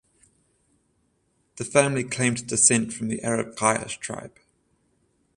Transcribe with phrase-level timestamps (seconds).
[1.57, 4.35] The family claimed descent from the Arab Quraysh tribe.